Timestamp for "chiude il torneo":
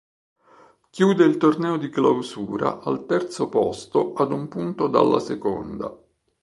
0.89-1.77